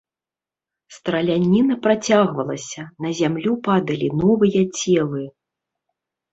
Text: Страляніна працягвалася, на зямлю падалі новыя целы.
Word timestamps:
Страляніна 0.95 1.77
працягвалася, 1.83 2.81
на 3.07 3.13
зямлю 3.21 3.53
падалі 3.69 4.07
новыя 4.25 4.61
целы. 4.79 5.23